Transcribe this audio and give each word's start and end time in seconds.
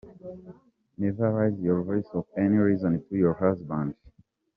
Never 0.97 1.31
raise 1.31 1.59
your 1.59 1.83
voice 1.83 2.07
for 2.11 2.25
any 2.35 2.57
reason 2.57 3.05
to 3.07 3.15
your 3.15 3.35
husband. 3.35 3.93